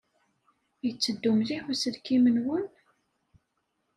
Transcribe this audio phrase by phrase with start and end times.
[0.85, 2.65] Yetteddu mliḥ uselkim-nwen?